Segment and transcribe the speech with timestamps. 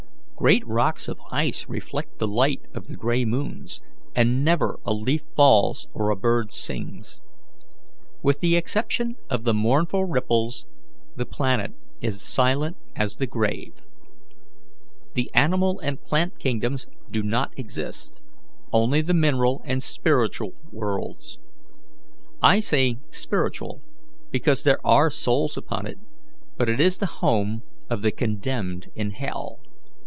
[0.35, 3.79] Great rocks of ice reflect the light of the grey moons,
[4.15, 7.21] and never a leaf falls or a bird sings.
[8.23, 10.65] With the exception of the mournful ripples,
[11.15, 13.83] the planet is silent as the grave.
[15.13, 18.19] The animal and plant kingdoms do not exist;
[18.73, 21.37] only the mineral and spiritual worlds.
[22.41, 23.79] I say spiritual,
[24.31, 25.99] because there are souls upon it;
[26.57, 27.61] but it is the home
[27.91, 29.59] of the condemned in hell.